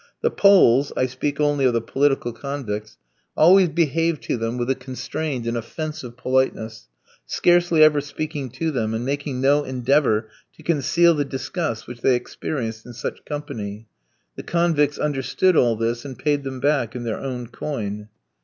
The 0.21 0.31
Poles 0.31 0.91
I 0.97 1.05
speak 1.05 1.39
only 1.39 1.63
of 1.63 1.73
the 1.73 1.79
political 1.79 2.33
convicts 2.33 2.97
always 3.37 3.69
behaved 3.69 4.23
to 4.23 4.35
them 4.37 4.57
with 4.57 4.67
a 4.71 4.73
constrained 4.73 5.45
and 5.45 5.55
offensive 5.55 6.17
politeness, 6.17 6.87
scarcely 7.27 7.83
ever 7.83 8.01
speaking 8.01 8.49
to 8.53 8.71
them, 8.71 8.95
and 8.95 9.05
making 9.05 9.41
no 9.41 9.63
endeavour 9.63 10.27
to 10.57 10.63
conceal 10.63 11.13
the 11.13 11.23
disgust 11.23 11.85
which 11.87 12.01
they 12.01 12.15
experienced 12.15 12.83
in 12.83 12.93
such 12.93 13.23
company. 13.25 13.85
The 14.37 14.41
convicts 14.41 14.97
understood 14.97 15.55
all 15.55 15.75
this, 15.75 16.03
and 16.03 16.17
paid 16.17 16.43
them 16.43 16.59
back 16.59 16.95
in 16.95 17.03
their 17.03 17.19
own 17.19 17.45
coin. 17.45 18.07